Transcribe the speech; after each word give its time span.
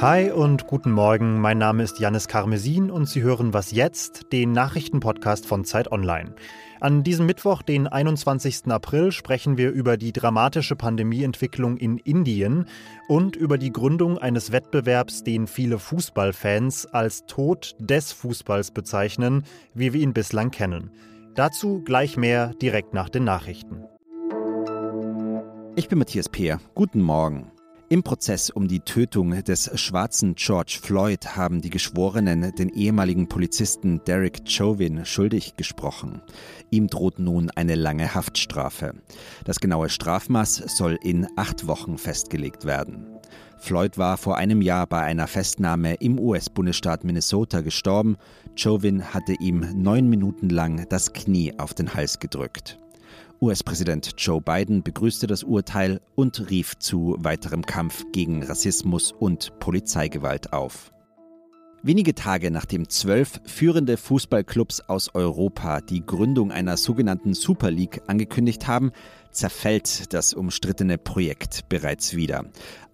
Hi 0.00 0.30
und 0.30 0.66
guten 0.66 0.92
Morgen, 0.92 1.40
mein 1.40 1.56
Name 1.56 1.82
ist 1.82 1.98
Janis 1.98 2.28
Karmesin 2.28 2.90
und 2.90 3.08
Sie 3.08 3.22
hören 3.22 3.54
Was 3.54 3.70
jetzt, 3.70 4.30
den 4.30 4.52
Nachrichtenpodcast 4.52 5.46
von 5.46 5.64
Zeit 5.64 5.90
Online. 5.90 6.34
An 6.80 7.02
diesem 7.02 7.24
Mittwoch, 7.24 7.62
den 7.62 7.86
21. 7.86 8.66
April, 8.66 9.10
sprechen 9.10 9.56
wir 9.56 9.70
über 9.70 9.96
die 9.96 10.12
dramatische 10.12 10.76
Pandemieentwicklung 10.76 11.78
in 11.78 11.96
Indien 11.96 12.66
und 13.08 13.36
über 13.36 13.56
die 13.56 13.72
Gründung 13.72 14.18
eines 14.18 14.52
Wettbewerbs, 14.52 15.24
den 15.24 15.46
viele 15.46 15.78
Fußballfans 15.78 16.84
als 16.84 17.24
Tod 17.24 17.74
des 17.78 18.12
Fußballs 18.12 18.72
bezeichnen, 18.72 19.44
wie 19.72 19.94
wir 19.94 20.00
ihn 20.02 20.12
bislang 20.12 20.50
kennen. 20.50 20.90
Dazu 21.34 21.82
gleich 21.82 22.18
mehr 22.18 22.52
direkt 22.60 22.92
nach 22.92 23.08
den 23.08 23.24
Nachrichten. 23.24 23.84
Ich 25.74 25.88
bin 25.88 25.98
Matthias 25.98 26.28
Peer. 26.28 26.60
Guten 26.74 27.00
Morgen. 27.00 27.50
Im 27.88 28.02
Prozess 28.02 28.50
um 28.50 28.66
die 28.66 28.80
Tötung 28.80 29.44
des 29.44 29.70
schwarzen 29.78 30.34
George 30.34 30.78
Floyd 30.82 31.36
haben 31.36 31.60
die 31.60 31.70
Geschworenen 31.70 32.52
den 32.56 32.68
ehemaligen 32.70 33.28
Polizisten 33.28 34.00
Derek 34.04 34.40
Chauvin 34.44 35.04
schuldig 35.04 35.54
gesprochen. 35.56 36.20
Ihm 36.70 36.88
droht 36.88 37.20
nun 37.20 37.48
eine 37.50 37.76
lange 37.76 38.12
Haftstrafe. 38.12 38.94
Das 39.44 39.60
genaue 39.60 39.88
Strafmaß 39.88 40.64
soll 40.76 40.98
in 41.00 41.28
acht 41.36 41.68
Wochen 41.68 41.96
festgelegt 41.96 42.64
werden. 42.64 43.06
Floyd 43.58 43.98
war 43.98 44.16
vor 44.16 44.36
einem 44.36 44.62
Jahr 44.62 44.88
bei 44.88 45.02
einer 45.02 45.28
Festnahme 45.28 45.94
im 45.94 46.18
US-Bundesstaat 46.18 47.04
Minnesota 47.04 47.60
gestorben. 47.60 48.16
Chauvin 48.56 49.14
hatte 49.14 49.34
ihm 49.38 49.64
neun 49.76 50.08
Minuten 50.08 50.48
lang 50.48 50.86
das 50.88 51.12
Knie 51.12 51.56
auf 51.56 51.72
den 51.72 51.94
Hals 51.94 52.18
gedrückt. 52.18 52.78
US-Präsident 53.40 54.14
Joe 54.16 54.40
Biden 54.40 54.82
begrüßte 54.82 55.26
das 55.26 55.42
Urteil 55.42 56.00
und 56.14 56.48
rief 56.50 56.78
zu 56.78 57.16
weiterem 57.18 57.64
Kampf 57.66 58.04
gegen 58.12 58.42
Rassismus 58.42 59.12
und 59.12 59.58
Polizeigewalt 59.58 60.52
auf. 60.52 60.92
Wenige 61.82 62.14
Tage 62.14 62.50
nachdem 62.50 62.88
zwölf 62.88 63.40
führende 63.44 63.96
Fußballclubs 63.96 64.80
aus 64.80 65.14
Europa 65.14 65.80
die 65.80 66.04
Gründung 66.04 66.50
einer 66.50 66.76
sogenannten 66.76 67.34
Super 67.34 67.70
League 67.70 68.02
angekündigt 68.08 68.66
haben, 68.66 68.90
zerfällt 69.30 70.12
das 70.12 70.32
umstrittene 70.32 70.98
Projekt 70.98 71.68
bereits 71.68 72.16
wieder. 72.16 72.44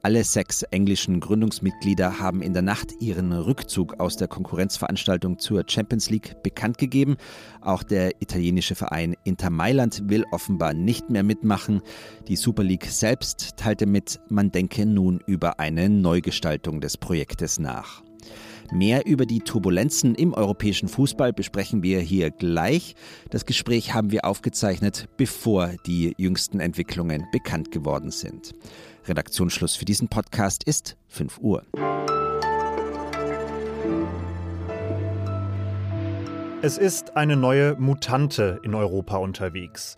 Alle 0.03 0.25
sechs 0.25 0.65
englischen 0.65 1.21
Gründungsmitglieder 1.21 2.19
haben 2.19 2.43
in 2.43 2.53
der 2.53 2.63
Nacht 2.63 3.01
ihren 3.01 3.33
Rückzug 3.33 4.01
aus 4.01 4.17
der 4.17 4.27
Konkurrenzveranstaltung 4.27 5.39
zur 5.39 5.63
Champions 5.69 6.11
League 6.11 6.43
bekannt 6.43 6.77
gegeben. 6.77 7.17
Auch 7.61 7.85
der 7.85 8.21
italienische 8.21 8.75
Verein 8.75 9.15
Inter 9.23 9.51
Mailand 9.51 10.11
will 10.11 10.25
offenbar 10.33 10.75
nicht 10.75 11.09
mehr 11.09 11.23
mitmachen. 11.23 11.83
Die 12.27 12.37
Super 12.37 12.65
League 12.65 12.87
selbst 12.87 13.57
teilte 13.57 13.87
mit, 13.87 14.19
man 14.29 14.51
denke 14.51 14.85
nun 14.87 15.21
über 15.25 15.61
eine 15.61 15.89
Neugestaltung 15.89 16.81
des 16.81 16.97
Projektes 16.97 17.61
nach. 17.61 18.03
Mehr 18.73 19.05
über 19.05 19.27
die 19.27 19.41
Turbulenzen 19.41 20.15
im 20.15 20.33
europäischen 20.33 20.89
Fußball 20.89 21.35
besprechen 21.35 21.83
wir 21.83 22.01
hier 22.01 22.31
gleich. 22.31 22.95
Das 23.29 23.45
Gespräch 23.45 23.93
haben 23.93 24.11
wir 24.11 24.25
aufgezeichnet, 24.25 25.11
bevor 25.19 25.73
die 25.87 26.15
jüngsten 26.17 26.59
Entwicklungen 26.59 27.27
bekannt 27.33 27.71
geworden 27.71 28.11
sind. 28.11 28.55
Redaktionsschluss 29.05 29.77
für 29.77 29.85
diesen 29.85 30.09
Podcast 30.09 30.65
ist 30.65 30.97
5 31.09 31.39
Uhr. 31.41 31.67
Es 36.63 36.79
ist 36.79 37.15
eine 37.15 37.37
neue 37.37 37.77
Mutante 37.79 38.59
in 38.63 38.75
Europa 38.75 39.19
unterwegs. 39.19 39.97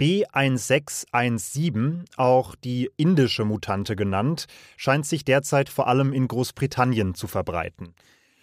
B1617, 0.00 2.06
auch 2.16 2.56
die 2.56 2.90
indische 2.96 3.44
Mutante 3.44 3.94
genannt, 3.94 4.46
scheint 4.76 5.06
sich 5.06 5.24
derzeit 5.24 5.68
vor 5.68 5.86
allem 5.86 6.12
in 6.12 6.26
Großbritannien 6.26 7.14
zu 7.14 7.28
verbreiten. 7.28 7.94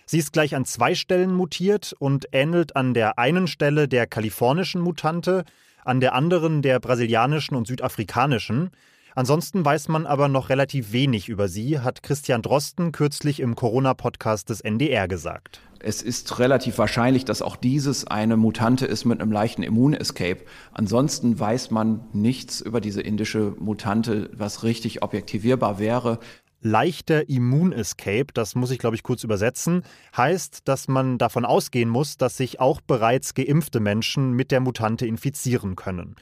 Sie 0.06 0.20
ist 0.20 0.34
gleich 0.34 0.56
an 0.56 0.66
zwei 0.66 0.96
Stellen 0.96 1.34
mutiert 1.34 1.96
und 1.98 2.28
ähnelt 2.32 2.76
an 2.76 2.94
der 2.94 3.18
einen 3.18 3.48
Stelle 3.48 3.88
der 3.88 4.08
kalifornischen 4.08 4.82
Mutante, 4.82 5.46
an 5.86 6.00
der 6.00 6.14
anderen 6.14 6.62
der 6.62 6.80
brasilianischen 6.80 7.56
und 7.56 7.68
südafrikanischen. 7.68 8.72
Ansonsten 9.16 9.64
weiß 9.64 9.90
man 9.90 10.08
aber 10.08 10.28
noch 10.28 10.50
relativ 10.50 10.92
wenig 10.92 11.30
über 11.30 11.48
sie, 11.48 11.80
hat 11.80 12.02
Christian 12.02 12.42
Drosten 12.42 12.92
kürzlich 12.92 13.40
im 13.40 13.56
Corona-Podcast 13.56 14.50
des 14.50 14.62
NDR 14.62 15.08
gesagt. 15.08 15.62
Es 15.80 16.02
ist 16.02 16.40
relativ 16.40 16.78
wahrscheinlich, 16.78 17.24
dass 17.24 17.42
auch 17.42 17.56
dieses 17.56 18.08
eine 18.08 18.38
Mutante 18.38 18.86
ist 18.86 19.06
mit 19.06 19.22
einem 19.22 19.32
leichten 19.32 19.64
Immunescape. 19.64 20.46
Ansonsten 20.72 21.40
weiß 21.40 21.72
man 21.72 22.06
nichts 22.14 22.62
über 22.62 22.82
diese 22.82 23.02
indische 23.02 23.54
Mutante, 23.60 24.30
was 24.34 24.64
richtig 24.64 25.04
objektivierbar 25.04 25.78
wäre 25.78 26.20
leichter 26.64 27.30
Immunescape, 27.30 28.28
das 28.34 28.56
muss 28.56 28.72
ich 28.72 28.80
glaube 28.80 28.96
ich 28.96 29.04
kurz 29.04 29.24
übersetzen, 29.24 29.84
heißt, 30.16 30.62
dass 30.66 30.88
man 30.88 31.18
davon 31.18 31.46
ausgehen 31.46 31.90
muss, 31.90 32.18
dass 32.18 32.38
sich 32.38 32.60
auch 32.60 32.82
bereits 32.82 33.34
geimpfte 33.34 33.80
Menschen 33.80 34.34
mit 34.34 34.52
der 34.52 34.60
Mutante 34.60 35.06
infizieren 35.06 35.76
können. 35.76 36.16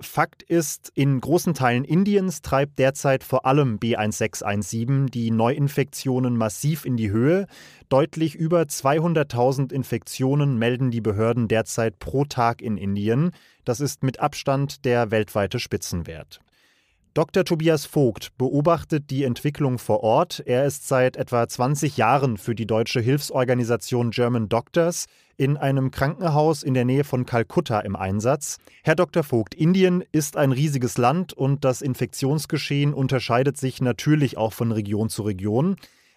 Fakt 0.00 0.42
ist, 0.42 0.92
in 0.94 1.20
großen 1.20 1.54
Teilen 1.54 1.84
Indiens 1.84 2.40
treibt 2.40 2.78
derzeit 2.78 3.24
vor 3.24 3.46
allem 3.46 3.78
B1617 3.78 5.10
die 5.10 5.30
Neuinfektionen 5.30 6.36
massiv 6.36 6.84
in 6.84 6.96
die 6.96 7.10
Höhe. 7.10 7.46
Deutlich 7.88 8.34
über 8.34 8.62
200.000 8.62 9.72
Infektionen 9.72 10.58
melden 10.58 10.90
die 10.90 11.00
Behörden 11.00 11.48
derzeit 11.48 11.98
pro 11.98 12.24
Tag 12.24 12.62
in 12.62 12.76
Indien. 12.76 13.32
Das 13.64 13.80
ist 13.80 14.02
mit 14.02 14.20
Abstand 14.20 14.84
der 14.84 15.10
weltweite 15.10 15.58
Spitzenwert. 15.58 16.40
Dr. 17.14 17.44
Tobias 17.44 17.86
Vogt 17.86 18.36
beobachtet 18.38 19.10
die 19.10 19.24
Entwicklung 19.24 19.78
vor 19.78 20.02
Ort. 20.02 20.42
Er 20.46 20.66
ist 20.66 20.86
seit 20.86 21.16
etwa 21.16 21.48
20 21.48 21.96
Jahren 21.96 22.36
für 22.36 22.54
die 22.54 22.66
deutsche 22.66 23.00
Hilfsorganisation 23.00 24.10
German 24.10 24.48
Doctors 24.48 25.06
in 25.36 25.56
einem 25.56 25.90
Krankenhaus 25.90 26.62
in 26.62 26.74
der 26.74 26.84
Nähe 26.84 27.04
von 27.04 27.26
Kalkutta 27.26 27.80
im 27.80 27.96
Einsatz. 27.96 28.58
Herr 28.84 28.94
Dr. 28.94 29.22
Vogt, 29.22 29.54
Indien 29.54 30.04
ist 30.12 30.36
ein 30.36 30.52
riesiges 30.52 30.98
Land 30.98 31.32
und 31.32 31.64
das 31.64 31.82
Infektionsgeschehen 31.82 32.94
unterscheidet 32.94 33.56
sich 33.56 33.80
natürlich 33.80 34.36
auch 34.36 34.52
von 34.52 34.70
Region 34.70 35.08
zu 35.08 35.22
Region. 35.22 35.76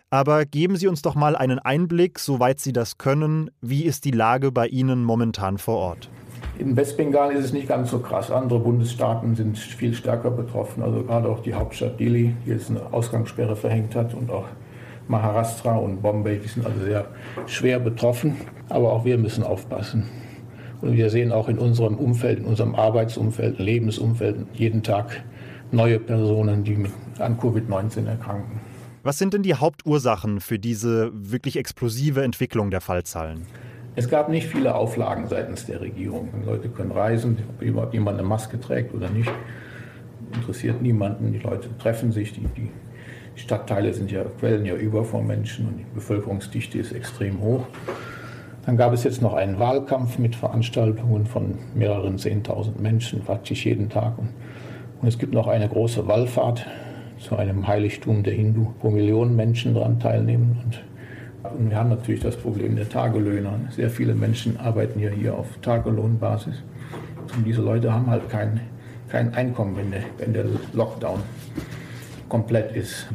Aber 0.09 0.45
geben 0.45 0.75
Sie 0.75 0.87
uns 0.87 1.01
doch 1.01 1.15
mal 1.15 1.35
einen 1.35 1.59
Einblick, 1.59 2.19
soweit 2.19 2.59
Sie 2.59 2.73
das 2.73 2.97
können. 2.97 3.49
Wie 3.61 3.85
ist 3.85 4.05
die 4.05 4.11
Lage 4.11 4.51
bei 4.51 4.67
Ihnen 4.67 5.03
momentan 5.03 5.57
vor 5.57 5.77
Ort? 5.77 6.09
In 6.57 6.75
Westbengal 6.75 7.31
ist 7.31 7.45
es 7.45 7.53
nicht 7.53 7.67
ganz 7.67 7.91
so 7.91 7.99
krass. 7.99 8.29
Andere 8.29 8.59
Bundesstaaten 8.59 9.35
sind 9.35 9.57
viel 9.57 9.93
stärker 9.93 10.31
betroffen. 10.31 10.83
Also 10.83 11.03
gerade 11.03 11.29
auch 11.29 11.39
die 11.39 11.53
Hauptstadt 11.53 11.99
Delhi, 11.99 12.35
die 12.45 12.51
jetzt 12.51 12.69
eine 12.69 12.93
Ausgangssperre 12.93 13.55
verhängt 13.55 13.95
hat 13.95 14.13
und 14.13 14.29
auch 14.29 14.45
Maharashtra 15.07 15.75
und 15.75 16.01
Bombay, 16.01 16.39
die 16.39 16.47
sind 16.47 16.65
also 16.65 16.79
sehr 16.81 17.05
schwer 17.47 17.79
betroffen. 17.79 18.37
Aber 18.69 18.93
auch 18.93 19.05
wir 19.05 19.17
müssen 19.17 19.43
aufpassen. 19.43 20.09
Und 20.81 20.93
wir 20.93 21.09
sehen 21.09 21.31
auch 21.31 21.47
in 21.47 21.57
unserem 21.57 21.95
Umfeld, 21.95 22.39
in 22.39 22.45
unserem 22.45 22.75
Arbeitsumfeld, 22.75 23.59
Lebensumfeld 23.59 24.47
jeden 24.53 24.83
Tag 24.83 25.23
neue 25.71 25.99
Personen, 25.99 26.63
die 26.63 26.85
an 27.19 27.37
Covid-19 27.37 28.07
erkranken. 28.07 28.59
Was 29.03 29.17
sind 29.17 29.33
denn 29.33 29.41
die 29.41 29.55
Hauptursachen 29.55 30.41
für 30.41 30.59
diese 30.59 31.11
wirklich 31.13 31.57
explosive 31.57 32.23
Entwicklung 32.23 32.69
der 32.69 32.81
Fallzahlen? 32.81 33.47
Es 33.93 34.07
gab 34.07 34.29
nicht 34.29 34.47
viele 34.47 34.75
Auflagen 34.75 35.27
seitens 35.27 35.65
der 35.65 35.81
Regierung. 35.81 36.29
Die 36.41 36.45
Leute 36.45 36.69
können 36.69 36.91
reisen, 36.91 37.37
ob 37.75 37.93
jemand 37.93 38.19
eine 38.19 38.27
Maske 38.27 38.59
trägt 38.59 38.93
oder 38.93 39.09
nicht, 39.09 39.31
interessiert 40.33 40.81
niemanden. 40.81 41.33
Die 41.33 41.39
Leute 41.39 41.67
treffen 41.77 42.13
sich, 42.13 42.31
die, 42.31 42.47
die 42.55 42.69
Stadtteile 43.35 43.93
sind 43.93 44.09
ja, 44.09 44.23
quellen 44.39 44.65
ja 44.65 44.75
über 44.75 45.03
vor 45.03 45.21
Menschen 45.21 45.67
und 45.67 45.77
die 45.77 45.85
Bevölkerungsdichte 45.93 46.77
ist 46.77 46.93
extrem 46.93 47.41
hoch. 47.41 47.65
Dann 48.65 48.77
gab 48.77 48.93
es 48.93 49.03
jetzt 49.03 49.21
noch 49.21 49.33
einen 49.33 49.59
Wahlkampf 49.59 50.19
mit 50.19 50.35
Veranstaltungen 50.35 51.25
von 51.25 51.57
mehreren 51.73 52.17
Zehntausend 52.17 52.79
Menschen, 52.79 53.21
praktisch 53.21 53.65
jeden 53.65 53.89
Tag. 53.89 54.17
Und, 54.17 54.29
und 55.01 55.07
es 55.07 55.17
gibt 55.17 55.33
noch 55.33 55.47
eine 55.47 55.67
große 55.67 56.07
Wallfahrt 56.07 56.65
zu 57.17 57.35
einem 57.35 57.67
Heiligtum 57.67 58.23
der 58.23 58.33
Hindu, 58.33 58.73
wo 58.81 58.89
Millionen 58.89 59.35
Menschen 59.35 59.73
daran 59.73 59.99
teilnehmen. 59.99 60.59
Und 60.63 60.81
und 61.43 61.69
wir 61.69 61.77
haben 61.77 61.89
natürlich 61.89 62.21
das 62.21 62.37
Problem 62.37 62.75
der 62.75 62.87
Tagelöhner. 62.87 63.59
Sehr 63.71 63.89
viele 63.89 64.13
Menschen 64.13 64.59
arbeiten 64.59 64.99
ja 64.99 65.09
hier 65.09 65.35
auf 65.35 65.47
Tagelohnbasis. 65.61 66.55
Und 67.35 67.45
diese 67.45 67.61
Leute 67.61 67.91
haben 67.93 68.07
halt 68.07 68.29
kein, 68.29 68.61
kein 69.09 69.33
Einkommen, 69.33 69.75
wenn 69.75 69.91
der, 69.91 70.03
wenn 70.17 70.33
der 70.33 70.45
Lockdown 70.73 71.21
komplett 72.29 72.75
ist. 72.75 73.07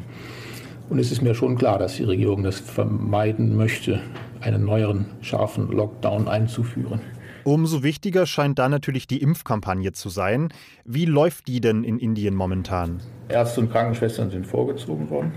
Und 0.88 0.98
es 0.98 1.10
ist 1.10 1.22
mir 1.22 1.34
schon 1.34 1.56
klar, 1.56 1.78
dass 1.78 1.96
die 1.96 2.04
Regierung 2.04 2.42
das 2.42 2.60
vermeiden 2.60 3.56
möchte, 3.56 4.00
einen 4.40 4.64
neueren, 4.64 5.06
scharfen 5.20 5.70
Lockdown 5.70 6.28
einzuführen. 6.28 7.00
Umso 7.44 7.84
wichtiger 7.84 8.26
scheint 8.26 8.58
da 8.58 8.68
natürlich 8.68 9.06
die 9.06 9.22
Impfkampagne 9.22 9.92
zu 9.92 10.08
sein. 10.08 10.48
Wie 10.84 11.04
läuft 11.04 11.46
die 11.46 11.60
denn 11.60 11.84
in 11.84 11.98
Indien 11.98 12.34
momentan? 12.34 13.00
Ärzte 13.28 13.60
und 13.60 13.70
Krankenschwestern 13.70 14.30
sind 14.30 14.46
vorgezogen 14.46 15.08
worden. 15.10 15.32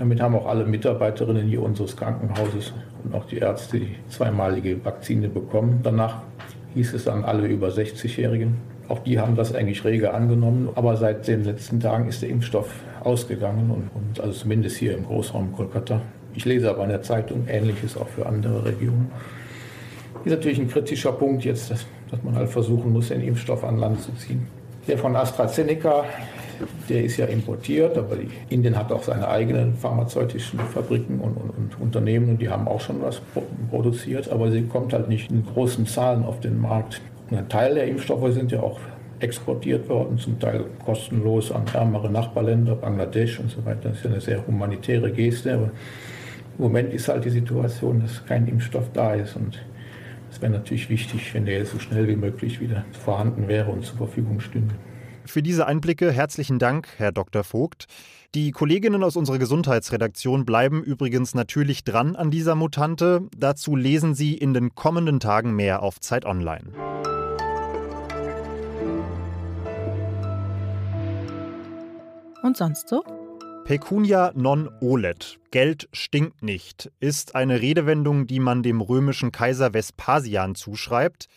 Damit 0.00 0.22
haben 0.22 0.34
auch 0.34 0.46
alle 0.46 0.64
Mitarbeiterinnen 0.64 1.46
hier 1.46 1.62
unseres 1.62 1.94
Krankenhauses 1.94 2.72
und 3.04 3.14
auch 3.14 3.26
die 3.26 3.36
Ärzte 3.36 3.80
die 3.80 3.96
zweimalige 4.08 4.82
Vakzine 4.82 5.28
bekommen. 5.28 5.80
Danach 5.82 6.22
hieß 6.72 6.94
es 6.94 7.04
dann 7.04 7.22
alle 7.22 7.46
über 7.46 7.68
60-Jährigen, 7.68 8.56
Auch 8.88 9.00
die 9.00 9.20
haben 9.20 9.36
das 9.36 9.54
eigentlich 9.54 9.84
rege 9.84 10.14
angenommen. 10.14 10.70
Aber 10.74 10.96
seit 10.96 11.28
den 11.28 11.44
letzten 11.44 11.80
Tagen 11.80 12.08
ist 12.08 12.22
der 12.22 12.30
Impfstoff 12.30 12.72
ausgegangen 13.04 13.70
und, 13.70 13.90
und 13.94 14.20
also 14.20 14.32
zumindest 14.32 14.78
hier 14.78 14.96
im 14.96 15.04
Großraum 15.04 15.52
Kolkata. 15.52 16.00
Ich 16.32 16.46
lese 16.46 16.70
aber 16.70 16.84
in 16.84 16.88
der 16.88 17.02
Zeitung 17.02 17.44
Ähnliches 17.46 17.98
auch 17.98 18.08
für 18.08 18.24
andere 18.24 18.64
Regionen. 18.64 19.10
Ist 20.24 20.32
natürlich 20.32 20.60
ein 20.60 20.68
kritischer 20.68 21.12
Punkt 21.12 21.44
jetzt, 21.44 21.70
dass, 21.70 21.84
dass 22.10 22.22
man 22.22 22.36
halt 22.36 22.48
versuchen 22.48 22.90
muss, 22.90 23.08
den 23.08 23.20
Impfstoff 23.20 23.64
an 23.64 23.76
Land 23.76 24.00
zu 24.00 24.12
ziehen. 24.14 24.46
Der 24.90 24.98
von 24.98 25.14
AstraZeneca, 25.14 26.04
der 26.88 27.04
ist 27.04 27.16
ja 27.16 27.26
importiert, 27.26 27.96
aber 27.96 28.16
die, 28.16 28.28
Indien 28.52 28.76
hat 28.76 28.90
auch 28.90 29.04
seine 29.04 29.28
eigenen 29.28 29.74
pharmazeutischen 29.74 30.58
Fabriken 30.58 31.20
und, 31.20 31.36
und, 31.36 31.50
und, 31.50 31.80
Unternehmen 31.80 32.30
und 32.30 32.42
die 32.42 32.48
haben 32.48 32.66
auch 32.66 32.80
schon 32.80 33.00
was 33.00 33.22
produziert, 33.70 34.28
aber 34.30 34.50
sie 34.50 34.62
kommt 34.62 34.92
halt 34.92 35.08
nicht 35.08 35.30
in 35.30 35.46
großen 35.46 35.86
Zahlen 35.86 36.24
auf 36.24 36.40
den 36.40 36.60
Markt. 36.60 37.00
Und 37.30 37.38
ein 37.38 37.48
Teil 37.48 37.76
der 37.76 37.86
Impfstoffe 37.86 38.32
sind 38.34 38.50
ja 38.50 38.64
auch 38.64 38.80
exportiert 39.20 39.88
worden, 39.88 40.18
zum 40.18 40.40
Teil 40.40 40.64
kostenlos 40.84 41.52
an 41.52 41.62
ärmere 41.72 42.10
Nachbarländer, 42.10 42.74
Bangladesch 42.74 43.38
und 43.38 43.48
so 43.48 43.64
weiter. 43.64 43.90
Das 43.90 43.98
ist 43.98 44.04
ja 44.04 44.10
eine 44.10 44.20
sehr 44.20 44.44
humanitäre 44.44 45.12
Geste, 45.12 45.54
aber 45.54 45.70
im 46.58 46.64
Moment 46.64 46.92
ist 46.92 47.06
halt 47.06 47.24
die 47.24 47.30
Situation, 47.30 48.00
dass 48.00 48.26
kein 48.26 48.48
Impfstoff 48.48 48.90
da 48.92 49.14
ist 49.14 49.36
und 49.36 49.56
es 50.40 50.42
wäre 50.42 50.52
natürlich 50.52 50.88
wichtig, 50.88 51.34
wenn 51.34 51.44
der 51.44 51.66
so 51.66 51.78
schnell 51.78 52.08
wie 52.08 52.16
möglich 52.16 52.60
wieder 52.60 52.86
vorhanden 53.04 53.46
wäre 53.46 53.70
und 53.70 53.84
zur 53.84 53.98
Verfügung 53.98 54.40
stünde. 54.40 54.74
Für 55.26 55.42
diese 55.42 55.66
Einblicke 55.66 56.10
herzlichen 56.10 56.58
Dank, 56.58 56.88
Herr 56.96 57.12
Dr. 57.12 57.44
Vogt. 57.44 57.84
Die 58.34 58.50
Kolleginnen 58.50 59.04
aus 59.04 59.16
unserer 59.16 59.38
Gesundheitsredaktion 59.38 60.46
bleiben 60.46 60.82
übrigens 60.82 61.34
natürlich 61.34 61.84
dran 61.84 62.16
an 62.16 62.30
dieser 62.30 62.54
Mutante. 62.54 63.28
Dazu 63.36 63.76
lesen 63.76 64.14
Sie 64.14 64.32
in 64.32 64.54
den 64.54 64.74
kommenden 64.74 65.20
Tagen 65.20 65.54
mehr 65.54 65.82
auf 65.82 66.00
Zeit 66.00 66.24
Online. 66.24 66.72
Und 72.42 72.56
sonst 72.56 72.88
so? 72.88 73.04
Pecunia 73.70 74.32
non 74.34 74.68
olet, 74.80 75.38
Geld 75.52 75.88
stinkt 75.92 76.42
nicht, 76.42 76.90
ist 76.98 77.36
eine 77.36 77.60
Redewendung, 77.60 78.26
die 78.26 78.40
man 78.40 78.64
dem 78.64 78.80
römischen 78.80 79.30
Kaiser 79.30 79.74
Vespasian 79.74 80.56
zuschreibt. 80.56 81.28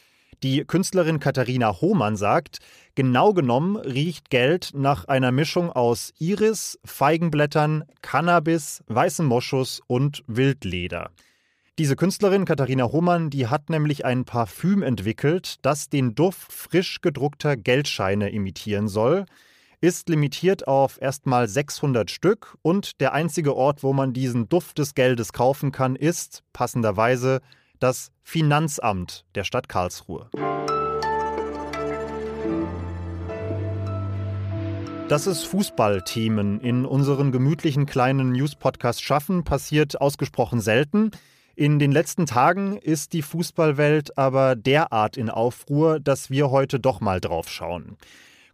Die 0.41 0.65
Künstlerin 0.65 1.19
Katharina 1.19 1.79
Hohmann 1.79 2.15
sagt, 2.15 2.57
genau 2.95 3.33
genommen 3.33 3.75
riecht 3.75 4.31
Geld 4.31 4.71
nach 4.73 5.05
einer 5.05 5.31
Mischung 5.31 5.71
aus 5.71 6.11
Iris, 6.17 6.79
Feigenblättern, 6.83 7.83
Cannabis, 8.01 8.83
weißem 8.87 9.27
Moschus 9.27 9.79
und 9.85 10.23
Wildleder. 10.25 11.11
Diese 11.77 11.95
Künstlerin 11.95 12.45
Katharina 12.45 12.85
Hohmann, 12.91 13.29
die 13.29 13.45
hat 13.45 13.69
nämlich 13.69 14.05
ein 14.05 14.25
Parfüm 14.25 14.81
entwickelt, 14.81 15.57
das 15.61 15.87
den 15.87 16.15
Duft 16.15 16.51
frisch 16.51 16.99
gedruckter 17.01 17.55
Geldscheine 17.57 18.31
imitieren 18.31 18.87
soll 18.87 19.25
ist 19.83 20.07
limitiert 20.07 20.65
auf 20.65 20.97
erstmal 21.01 21.49
600 21.49 22.09
Stück 22.09 22.57
und 22.61 23.01
der 23.01 23.11
einzige 23.11 23.53
Ort, 23.53 23.83
wo 23.83 23.91
man 23.91 24.13
diesen 24.13 24.47
Duft 24.47 24.77
des 24.77 24.95
Geldes 24.95 25.33
kaufen 25.33 25.73
kann, 25.73 25.97
ist 25.97 26.41
passenderweise 26.53 27.41
das 27.79 28.09
Finanzamt 28.21 29.25
der 29.35 29.43
Stadt 29.43 29.67
Karlsruhe. 29.67 30.29
Dass 35.09 35.27
es 35.27 35.43
Fußballthemen 35.43 36.61
in 36.61 36.85
unseren 36.85 37.33
gemütlichen 37.33 37.85
kleinen 37.85 38.31
News-Podcasts 38.31 39.01
schaffen, 39.01 39.43
passiert 39.43 39.99
ausgesprochen 39.99 40.61
selten. 40.61 41.11
In 41.57 41.77
den 41.77 41.91
letzten 41.91 42.25
Tagen 42.25 42.77
ist 42.77 43.11
die 43.11 43.21
Fußballwelt 43.21 44.17
aber 44.17 44.55
derart 44.55 45.17
in 45.17 45.29
Aufruhr, 45.29 45.99
dass 45.99 46.29
wir 46.29 46.51
heute 46.51 46.79
doch 46.79 47.01
mal 47.01 47.19
drauf 47.19 47.49
schauen. 47.49 47.97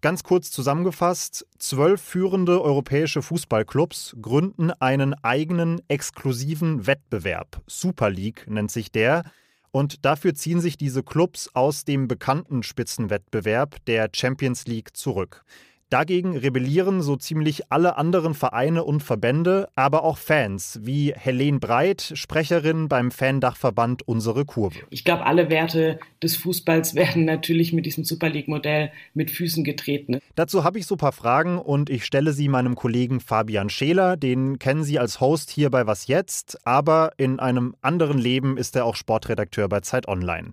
Ganz 0.01 0.24
kurz 0.24 0.50
zusammengefasst, 0.50 1.46
zwölf 1.57 2.01
führende 2.01 2.62
europäische 2.62 3.22
Fußballclubs 3.22 4.16
gründen 4.22 4.72
einen 4.72 5.13
eigenen 5.25 5.81
exklusiven 5.90 6.88
Wettbewerb. 6.88 7.62
Super 7.68 8.10
League 8.10 8.46
nennt 8.48 8.72
sich 8.72 8.94
der. 8.94 9.24
Und 9.72 10.06
dafür 10.06 10.34
ziehen 10.34 10.62
sich 10.62 10.78
diese 10.78 11.04
Clubs 11.04 11.50
aus 11.54 11.84
dem 11.84 12.07
bekannten 12.07 12.63
Spitzenwettbewerb 12.63 13.84
der 13.86 14.10
Champions 14.13 14.66
League 14.68 14.96
zurück. 14.96 15.44
Dagegen 15.89 16.38
rebellieren 16.38 17.01
so 17.01 17.15
ziemlich 17.15 17.71
alle 17.71 17.97
anderen 17.97 18.36
Vereine 18.36 18.83
und 18.83 19.01
Verbände, 19.01 19.69
aber 19.74 20.03
auch 20.03 20.19
Fans, 20.19 20.80
wie 20.83 21.13
Helene 21.15 21.57
Breit, 21.57 22.12
Sprecherin 22.13 22.88
beim 22.88 23.09
Fandachverband 23.09 24.07
Unsere 24.07 24.45
Kurve. 24.45 24.77
Ich 24.91 25.03
glaube, 25.03 25.25
alle 25.25 25.50
Werte 25.50 26.00
des 26.21 26.36
Fußballs 26.38 26.94
werden 26.95 27.25
natürlich 27.25 27.74
mit 27.74 27.88
diesem 27.88 28.03
Super 28.03 28.30
League-Modell 28.30 28.91
mit 29.15 29.31
Füßen 29.31 29.63
getreten. 29.63 30.19
Dazu 30.36 30.63
habe 30.63 30.77
ich 30.77 30.86
so 30.86 30.94
ein 30.94 31.00
paar 31.00 31.12
Fragen 31.12 31.57
und 31.57 31.89
ich 31.89 32.06
stelle 32.06 32.33
sie 32.33 32.50
meinem 32.50 32.75
Kollegen 32.75 33.19
Fabian 33.19 33.71
Scheler. 33.71 34.15
Den 34.15 34.59
kennen 34.59 34.83
Sie 34.83 35.00
als 35.00 35.19
Host 35.19 35.50
hier 35.50 35.71
bei 35.71 35.88
Was 35.88 36.06
Jetzt, 36.06 36.68
aber 36.68 37.13
in 37.18 37.39
einem 37.39 37.75
anderen 37.81 38.19
Leben 38.19 38.57
ist 38.57 38.75
er 38.75 38.85
auch 38.85 38.95
Sportredakteur 38.95 39.68
bei 39.68 39.80
Zeit 39.80 40.07
Online. 40.07 40.51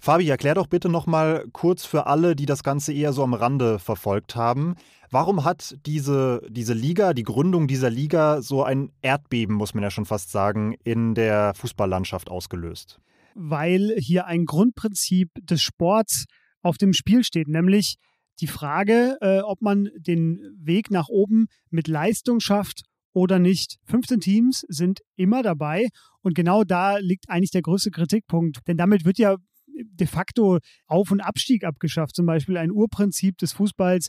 Fabi, 0.00 0.28
erklär 0.28 0.54
doch 0.54 0.66
bitte 0.66 0.88
nochmal 0.88 1.44
kurz 1.52 1.84
für 1.84 2.06
alle, 2.06 2.34
die 2.34 2.46
das 2.46 2.62
Ganze 2.62 2.92
eher 2.92 3.12
so 3.12 3.22
am 3.22 3.34
Rande 3.34 3.78
verfolgt 3.78 4.34
haben. 4.34 4.76
Warum 5.10 5.44
hat 5.44 5.76
diese, 5.84 6.40
diese 6.48 6.72
Liga, 6.72 7.12
die 7.12 7.22
Gründung 7.22 7.68
dieser 7.68 7.90
Liga 7.90 8.40
so 8.40 8.62
ein 8.64 8.92
Erdbeben, 9.02 9.54
muss 9.54 9.74
man 9.74 9.82
ja 9.82 9.90
schon 9.90 10.06
fast 10.06 10.30
sagen, 10.30 10.74
in 10.84 11.14
der 11.14 11.52
Fußballlandschaft 11.54 12.30
ausgelöst? 12.30 12.98
Weil 13.34 13.94
hier 13.98 14.26
ein 14.26 14.46
Grundprinzip 14.46 15.30
des 15.42 15.60
Sports 15.60 16.24
auf 16.62 16.78
dem 16.78 16.94
Spiel 16.94 17.22
steht, 17.22 17.48
nämlich 17.48 17.96
die 18.40 18.46
Frage, 18.46 19.18
äh, 19.20 19.40
ob 19.40 19.60
man 19.60 19.90
den 19.96 20.40
Weg 20.58 20.90
nach 20.90 21.08
oben 21.08 21.46
mit 21.68 21.88
Leistung 21.88 22.40
schafft 22.40 22.84
oder 23.12 23.38
nicht. 23.38 23.78
15 23.84 24.20
Teams 24.20 24.64
sind 24.68 25.00
immer 25.16 25.42
dabei 25.42 25.88
und 26.22 26.34
genau 26.34 26.64
da 26.64 26.96
liegt 26.96 27.28
eigentlich 27.28 27.50
der 27.50 27.62
größte 27.62 27.90
Kritikpunkt. 27.90 28.60
Denn 28.66 28.78
damit 28.78 29.04
wird 29.04 29.18
ja 29.18 29.36
de 29.74 30.06
facto 30.06 30.58
Auf- 30.86 31.10
und 31.10 31.20
Abstieg 31.20 31.64
abgeschafft, 31.64 32.14
zum 32.14 32.26
Beispiel 32.26 32.56
ein 32.56 32.70
Urprinzip 32.70 33.38
des 33.38 33.52
Fußballs. 33.52 34.08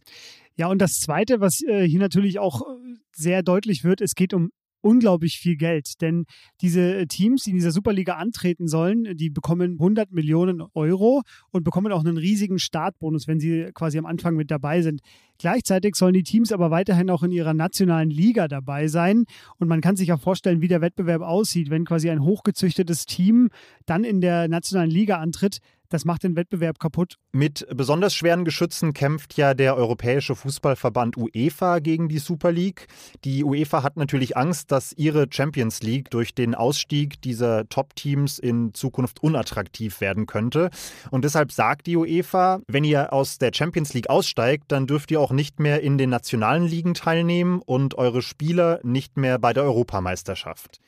Ja, 0.56 0.68
und 0.68 0.80
das 0.80 1.00
Zweite, 1.00 1.40
was 1.40 1.62
äh, 1.62 1.88
hier 1.88 2.00
natürlich 2.00 2.40
auch 2.40 2.62
äh, 2.62 2.96
sehr 3.14 3.44
deutlich 3.44 3.84
wird, 3.84 4.02
es 4.02 4.16
geht 4.16 4.34
um 4.34 4.52
unglaublich 4.82 5.38
viel 5.38 5.56
Geld. 5.56 6.02
Denn 6.02 6.26
diese 6.62 7.08
Teams, 7.08 7.44
die 7.44 7.52
in 7.52 7.56
dieser 7.56 7.72
Superliga 7.72 8.16
antreten 8.16 8.68
sollen, 8.68 9.16
die 9.16 9.30
bekommen 9.30 9.74
100 9.74 10.12
Millionen 10.12 10.62
Euro 10.74 11.22
und 11.52 11.64
bekommen 11.64 11.92
auch 11.92 12.04
einen 12.04 12.18
riesigen 12.18 12.60
Startbonus, 12.60 13.28
wenn 13.28 13.40
sie 13.40 13.70
quasi 13.74 13.98
am 13.98 14.06
Anfang 14.06 14.36
mit 14.36 14.52
dabei 14.52 14.82
sind. 14.82 15.02
Gleichzeitig 15.38 15.96
sollen 15.96 16.14
die 16.14 16.24
Teams 16.24 16.52
aber 16.52 16.70
weiterhin 16.70 17.10
auch 17.10 17.24
in 17.24 17.32
ihrer 17.32 17.54
nationalen 17.54 18.10
Liga 18.10 18.48
dabei 18.48 18.88
sein. 18.88 19.26
Und 19.58 19.68
man 19.68 19.82
kann 19.82 19.96
sich 19.96 20.10
ja 20.10 20.18
vorstellen, 20.18 20.62
wie 20.62 20.68
der 20.68 20.82
Wettbewerb 20.82 21.22
aussieht, 21.22 21.70
wenn 21.70 21.86
quasi 21.86 22.10
ein 22.10 22.22
hochgezüchtetes 22.22 23.06
Team 23.06 23.50
dann 23.86 24.04
in 24.04 24.22
der 24.22 24.48
nationalen 24.48 24.92
Liga 24.92 25.18
antritt 25.18 25.60
das 25.92 26.06
macht 26.06 26.24
den 26.24 26.36
Wettbewerb 26.36 26.80
kaputt. 26.80 27.18
Mit 27.34 27.68
besonders 27.74 28.16
schweren 28.16 28.46
Geschützen 28.46 28.94
kämpft 28.94 29.38
ja 29.38 29.54
der 29.54 29.76
Europäische 29.76 30.36
Fußballverband 30.36 31.18
UEFA 31.18 31.80
gegen 31.80 32.10
die 32.10 32.18
Super 32.18 32.52
League. 32.52 32.88
Die 33.24 33.44
UEFA 33.44 33.84
hat 33.84 33.98
natürlich 33.98 34.38
Angst, 34.38 34.72
dass 34.72 34.94
ihre 34.94 35.28
Champions 35.30 35.82
League 35.84 36.10
durch 36.10 36.34
den 36.34 36.56
Ausstieg 36.56 37.22
dieser 37.22 37.68
Top-Teams 37.70 38.40
in 38.40 38.74
Zukunft 38.74 39.22
unattraktiv 39.22 40.02
werden 40.02 40.26
könnte. 40.26 40.70
Und 41.12 41.26
deshalb 41.26 41.52
sagt 41.52 41.88
die 41.88 41.98
UEFA, 41.98 42.62
wenn 42.68 42.84
ihr 42.84 43.14
aus 43.14 43.38
der 43.38 43.52
Champions 43.54 43.94
League 43.94 44.10
aussteigt, 44.10 44.72
dann 44.72 44.88
dürft 44.88 45.12
ihr 45.12 45.20
auch 45.20 45.32
nicht 45.32 45.60
mehr 45.60 45.82
in 45.82 45.98
den 45.98 46.10
nationalen 46.10 46.66
Ligen 46.66 46.94
teilnehmen 46.94 47.62
und 47.62 47.96
eure 47.96 48.22
Spieler 48.22 48.80
nicht 48.84 49.18
mehr 49.18 49.40
bei 49.40 49.54
der 49.54 49.64
Europameisterschaft. 49.64 50.80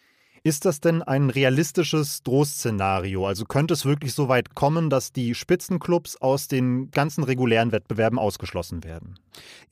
Ist 0.46 0.66
das 0.66 0.82
denn 0.82 1.02
ein 1.02 1.30
realistisches 1.30 2.22
Drohszenario? 2.24 3.26
Also 3.26 3.46
könnte 3.46 3.74
es 3.74 3.86
wirklich 3.86 4.14
so 4.14 4.28
weit 4.28 4.56
kommen, 4.56 4.90
dass 4.90 5.14
die 5.14 5.36
Spitzenclubs 5.36 6.18
aus 6.18 6.50
den 6.50 6.92
ganzen 6.92 7.24
regulären 7.24 7.72
Wettbewerben 7.72 8.20
ausgeschlossen 8.20 8.84
werden? 8.84 9.18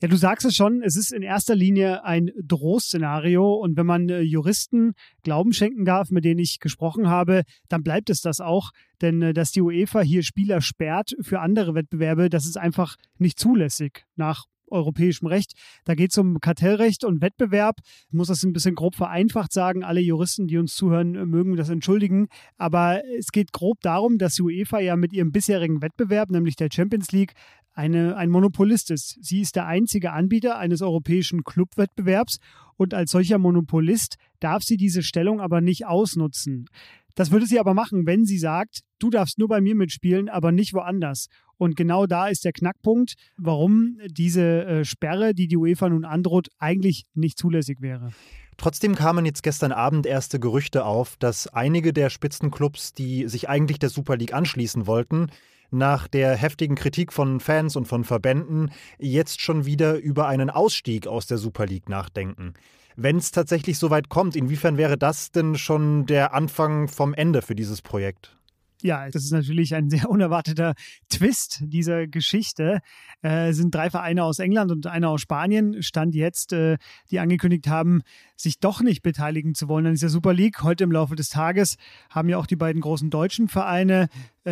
Ja, 0.00 0.08
du 0.08 0.16
sagst 0.16 0.46
es 0.46 0.54
schon, 0.54 0.82
es 0.82 0.96
ist 0.96 1.12
in 1.12 1.20
erster 1.20 1.54
Linie 1.54 2.04
ein 2.04 2.30
Drohszenario 2.42 3.52
und 3.52 3.76
wenn 3.76 3.84
man 3.84 4.08
äh, 4.08 4.20
Juristen 4.20 4.94
Glauben 5.22 5.52
schenken 5.52 5.84
darf, 5.84 6.10
mit 6.10 6.24
denen 6.24 6.40
ich 6.40 6.58
gesprochen 6.58 7.06
habe, 7.06 7.42
dann 7.68 7.82
bleibt 7.82 8.08
es 8.08 8.22
das 8.22 8.40
auch. 8.40 8.70
Denn 9.02 9.20
äh, 9.20 9.34
dass 9.34 9.52
die 9.52 9.60
UEFA 9.60 10.00
hier 10.00 10.22
Spieler 10.22 10.62
sperrt 10.62 11.14
für 11.20 11.40
andere 11.40 11.74
Wettbewerbe, 11.74 12.30
das 12.30 12.46
ist 12.46 12.56
einfach 12.56 12.96
nicht 13.18 13.38
zulässig 13.38 14.06
nach 14.16 14.46
europäischem 14.72 15.28
Recht. 15.28 15.52
Da 15.84 15.94
geht 15.94 16.10
es 16.10 16.18
um 16.18 16.40
Kartellrecht 16.40 17.04
und 17.04 17.22
Wettbewerb. 17.22 17.76
Ich 18.08 18.12
muss 18.12 18.28
das 18.28 18.42
ein 18.42 18.52
bisschen 18.52 18.74
grob 18.74 18.96
vereinfacht 18.96 19.52
sagen. 19.52 19.84
Alle 19.84 20.00
Juristen, 20.00 20.48
die 20.48 20.58
uns 20.58 20.74
zuhören, 20.74 21.12
mögen 21.28 21.56
das 21.56 21.68
entschuldigen. 21.68 22.28
Aber 22.56 23.02
es 23.18 23.28
geht 23.28 23.52
grob 23.52 23.80
darum, 23.82 24.18
dass 24.18 24.40
UEFA 24.40 24.80
ja 24.80 24.96
mit 24.96 25.12
ihrem 25.12 25.30
bisherigen 25.30 25.82
Wettbewerb, 25.82 26.30
nämlich 26.30 26.56
der 26.56 26.68
Champions 26.72 27.12
League, 27.12 27.34
eine, 27.74 28.16
ein 28.16 28.30
Monopolist 28.30 28.90
ist. 28.90 29.18
Sie 29.22 29.40
ist 29.40 29.56
der 29.56 29.66
einzige 29.66 30.12
Anbieter 30.12 30.58
eines 30.58 30.82
europäischen 30.82 31.42
Clubwettbewerbs 31.42 32.38
und 32.76 32.94
als 32.94 33.12
solcher 33.12 33.38
Monopolist 33.38 34.16
darf 34.40 34.62
sie 34.62 34.76
diese 34.76 35.02
Stellung 35.02 35.40
aber 35.40 35.60
nicht 35.60 35.86
ausnutzen. 35.86 36.66
Das 37.14 37.30
würde 37.30 37.46
sie 37.46 37.60
aber 37.60 37.74
machen, 37.74 38.06
wenn 38.06 38.24
sie 38.24 38.38
sagt, 38.38 38.80
du 38.98 39.10
darfst 39.10 39.38
nur 39.38 39.48
bei 39.48 39.60
mir 39.60 39.74
mitspielen, 39.74 40.28
aber 40.28 40.50
nicht 40.50 40.72
woanders. 40.72 41.28
Und 41.62 41.76
genau 41.76 42.06
da 42.06 42.26
ist 42.26 42.44
der 42.44 42.50
Knackpunkt, 42.50 43.14
warum 43.36 43.96
diese 44.04 44.64
äh, 44.64 44.84
Sperre, 44.84 45.32
die 45.32 45.46
die 45.46 45.56
UEFA 45.56 45.90
nun 45.90 46.04
androht, 46.04 46.48
eigentlich 46.58 47.04
nicht 47.14 47.38
zulässig 47.38 47.80
wäre. 47.80 48.10
Trotzdem 48.56 48.96
kamen 48.96 49.24
jetzt 49.24 49.44
gestern 49.44 49.70
Abend 49.70 50.04
erste 50.04 50.40
Gerüchte 50.40 50.84
auf, 50.84 51.16
dass 51.18 51.46
einige 51.46 51.92
der 51.92 52.10
Spitzenclubs, 52.10 52.94
die 52.94 53.28
sich 53.28 53.48
eigentlich 53.48 53.78
der 53.78 53.90
Super 53.90 54.16
League 54.16 54.34
anschließen 54.34 54.88
wollten, 54.88 55.28
nach 55.70 56.08
der 56.08 56.34
heftigen 56.34 56.74
Kritik 56.74 57.12
von 57.12 57.38
Fans 57.38 57.76
und 57.76 57.86
von 57.86 58.02
Verbänden 58.02 58.72
jetzt 58.98 59.40
schon 59.40 59.64
wieder 59.64 59.98
über 59.98 60.26
einen 60.26 60.50
Ausstieg 60.50 61.06
aus 61.06 61.28
der 61.28 61.38
Super 61.38 61.66
League 61.66 61.88
nachdenken. 61.88 62.54
Wenn 62.96 63.18
es 63.18 63.30
tatsächlich 63.30 63.78
so 63.78 63.88
weit 63.90 64.08
kommt, 64.08 64.34
inwiefern 64.34 64.78
wäre 64.78 64.98
das 64.98 65.30
denn 65.30 65.54
schon 65.54 66.06
der 66.06 66.34
Anfang 66.34 66.88
vom 66.88 67.14
Ende 67.14 67.40
für 67.40 67.54
dieses 67.54 67.82
Projekt? 67.82 68.36
Ja, 68.82 69.08
das 69.08 69.22
ist 69.24 69.30
natürlich 69.30 69.74
ein 69.74 69.88
sehr 69.90 70.10
unerwarteter 70.10 70.74
Twist 71.08 71.60
dieser 71.62 72.06
Geschichte. 72.08 72.80
Äh, 73.22 73.52
sind 73.52 73.74
drei 73.74 73.90
Vereine 73.90 74.24
aus 74.24 74.40
England 74.40 74.72
und 74.72 74.86
einer 74.86 75.08
aus 75.08 75.20
Spanien, 75.20 75.82
stand 75.82 76.14
jetzt, 76.14 76.52
äh, 76.52 76.78
die 77.10 77.20
angekündigt 77.20 77.68
haben, 77.68 78.02
sich 78.36 78.58
doch 78.58 78.82
nicht 78.82 79.02
beteiligen 79.02 79.54
zu 79.54 79.68
wollen 79.68 79.86
an 79.86 79.92
dieser 79.92 80.08
Super 80.08 80.32
League. 80.34 80.62
Heute 80.62 80.84
im 80.84 80.90
Laufe 80.90 81.14
des 81.14 81.28
Tages 81.28 81.76
haben 82.10 82.28
ja 82.28 82.38
auch 82.38 82.46
die 82.46 82.56
beiden 82.56 82.82
großen 82.82 83.08
deutschen 83.08 83.48
Vereine 83.48 84.08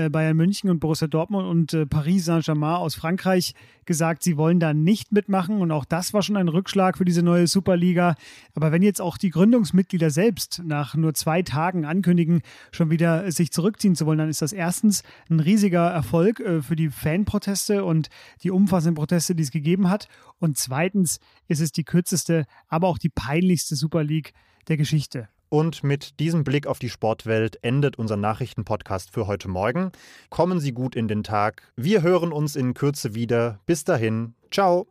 Bayern 0.09 0.37
München 0.37 0.71
und 0.71 0.79
Borussia 0.79 1.09
Dortmund 1.09 1.49
und 1.49 1.75
äh, 1.75 1.85
Paris 1.85 2.25
Saint-Germain 2.25 2.77
aus 2.77 2.95
Frankreich 2.95 3.55
gesagt, 3.87 4.23
sie 4.23 4.37
wollen 4.37 4.61
da 4.61 4.73
nicht 4.73 5.11
mitmachen. 5.11 5.61
Und 5.61 5.73
auch 5.73 5.85
das 5.85 6.15
war 6.15 6.23
schon 6.23 6.37
ein 6.37 6.49
Rückschlag 6.49 6.97
für 6.97 7.05
diese 7.05 7.23
neue 7.23 7.49
Superliga. 7.49 8.15
Aber 8.55 8.71
wenn 8.71 8.83
jetzt 8.83 9.01
auch 9.01 9.19
die 9.19 9.31
Gründungsmitglieder 9.31 10.11
selbst 10.11 10.63
nach 10.65 10.95
nur 10.95 11.15
zwei 11.15 11.43
Tagen 11.43 11.85
ankündigen, 11.85 12.43
schon 12.71 12.91
wieder 12.91 13.31
sich 13.33 13.51
zurückziehen 13.51 13.97
zu 13.97 14.07
wollen, 14.07 14.19
dann 14.19 14.29
ist 14.29 14.43
das 14.43 14.53
erstens 14.53 15.03
ein 15.29 15.41
riesiger 15.41 15.89
Erfolg 15.89 16.39
äh, 16.39 16.63
für 16.63 16.77
die 16.77 16.91
Fanproteste 16.91 17.85
und 17.85 18.11
die 18.43 18.53
umfassenden 18.53 18.95
Proteste, 18.95 19.35
die 19.35 19.43
es 19.43 19.51
gegeben 19.51 19.91
hat. 19.91 20.09
Und 20.39 20.57
zweitens 20.57 21.19
ist 21.49 21.61
es 21.61 21.73
die 21.73 21.85
kürzeste, 21.85 22.47
aber 22.69 22.87
auch 22.87 22.99
die 22.99 23.09
peinlichste 23.09 23.75
Super 23.75 24.05
League 24.05 24.35
der 24.69 24.77
Geschichte. 24.77 25.29
Und 25.53 25.83
mit 25.83 26.21
diesem 26.21 26.45
Blick 26.45 26.69
auf 26.69 26.79
die 26.79 26.89
Sportwelt 26.89 27.59
endet 27.63 27.99
unser 27.99 28.17
Nachrichtenpodcast 28.17 29.11
für 29.11 29.27
heute 29.27 29.49
Morgen. 29.49 29.91
Kommen 30.31 30.61
Sie 30.61 30.71
gut 30.71 30.95
in 30.95 31.09
den 31.09 31.25
Tag. 31.25 31.63
Wir 31.75 32.03
hören 32.03 32.31
uns 32.31 32.55
in 32.55 32.73
Kürze 32.73 33.17
wieder. 33.17 33.59
Bis 33.67 33.83
dahin. 33.83 34.35
Ciao. 34.53 34.87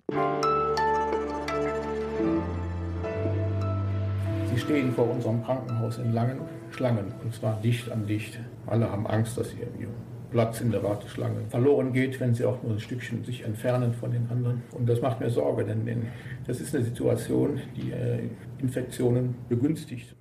Sie 4.52 4.60
stehen 4.60 4.94
vor 4.94 5.10
unserem 5.10 5.42
Krankenhaus 5.46 5.98
in 5.98 6.12
langen 6.12 6.42
Schlangen, 6.72 7.14
und 7.24 7.34
zwar 7.34 7.62
dicht 7.62 7.90
an 7.90 8.06
dicht. 8.06 8.38
Alle 8.68 8.92
haben 8.92 9.08
Angst, 9.08 9.38
dass 9.38 9.54
ihr 9.54 9.68
Platz 10.30 10.60
in 10.60 10.72
der 10.72 10.84
Warteschlange 10.84 11.46
verloren 11.48 11.94
geht, 11.94 12.20
wenn 12.20 12.36
sie 12.36 12.44
auch 12.44 12.62
nur 12.64 12.74
ein 12.74 12.82
Stückchen 12.82 13.24
sich 13.24 13.46
entfernen 13.46 13.94
von 13.94 14.12
den 14.12 14.30
anderen. 14.30 14.62
Und 14.74 14.90
das 14.90 15.02
macht 15.02 15.22
mir 15.22 15.30
Sorge, 15.30 15.64
denn 15.64 16.08
das 16.46 16.60
ist 16.60 16.76
eine 16.76 16.84
Situation, 16.84 17.62
die 17.78 17.92
äh, 17.92 18.28
Infektionen 18.60 19.36
begünstigt. 19.48 20.19